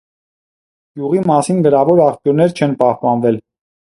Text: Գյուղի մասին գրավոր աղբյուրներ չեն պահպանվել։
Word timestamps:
Գյուղի 1.01 1.19
մասին 1.31 1.61
գրավոր 1.67 2.03
աղբյուրներ 2.07 2.57
չեն 2.61 2.75
պահպանվել։ 2.83 3.41